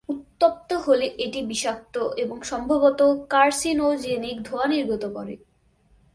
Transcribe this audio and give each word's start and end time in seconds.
উত্তপ্ত 0.09 0.69
হলে 0.85 1.05
এটি 1.17 1.39
বিষাক্ত 1.41 1.95
এবং 2.17 2.37
সম্ভবত 2.41 2.99
কার্সিনোজেনিক 3.29 4.37
ধোঁয়া 4.43 4.67
নির্গত 4.67 5.03
করে। 5.13 5.35